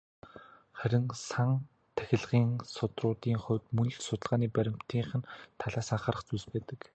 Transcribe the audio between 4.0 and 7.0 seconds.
судалгааны баримтынх нь талаас анхаарах зүйлс байдаг.